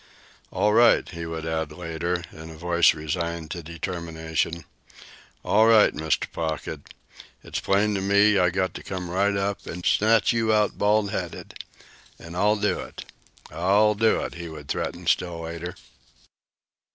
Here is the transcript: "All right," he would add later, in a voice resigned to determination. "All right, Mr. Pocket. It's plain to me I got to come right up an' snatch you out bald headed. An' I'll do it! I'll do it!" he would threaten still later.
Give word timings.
"All 0.49 0.73
right," 0.73 1.07
he 1.07 1.27
would 1.27 1.45
add 1.45 1.71
later, 1.71 2.23
in 2.31 2.49
a 2.49 2.57
voice 2.57 2.95
resigned 2.95 3.51
to 3.51 3.61
determination. 3.61 4.65
"All 5.45 5.67
right, 5.67 5.93
Mr. 5.93 6.25
Pocket. 6.31 6.91
It's 7.43 7.59
plain 7.59 7.93
to 7.93 8.01
me 8.01 8.39
I 8.39 8.49
got 8.49 8.73
to 8.73 8.83
come 8.83 9.11
right 9.11 9.37
up 9.37 9.67
an' 9.67 9.83
snatch 9.83 10.33
you 10.33 10.51
out 10.51 10.79
bald 10.79 11.11
headed. 11.11 11.53
An' 12.17 12.33
I'll 12.33 12.55
do 12.55 12.79
it! 12.79 13.05
I'll 13.51 13.93
do 13.93 14.21
it!" 14.21 14.33
he 14.33 14.49
would 14.49 14.69
threaten 14.69 15.05
still 15.05 15.41
later. 15.41 15.75